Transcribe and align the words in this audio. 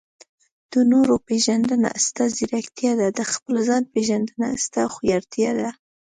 د 0.71 0.73
نورو 0.91 1.15
پېژندنه؛ 1.27 1.89
ستا 2.05 2.25
ځیرکتیا 2.37 2.91
ده. 2.99 3.07
د 3.17 3.19
خپل 3.31 3.55
ځان 3.67 3.83
پېژندنه؛ 3.93 4.47
ستا 4.65 4.81
هوښيارتيا 4.93 5.51
ده. 5.59 5.69